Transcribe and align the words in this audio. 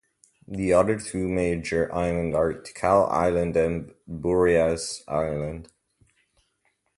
The 0.47 0.73
other 0.73 0.97
two 0.99 1.27
major 1.27 1.93
islands 1.93 2.35
are 2.35 2.53
Ticao 2.53 3.07
Island 3.11 3.55
and 3.55 3.93
Burias 4.09 5.03
Island. 5.07 5.69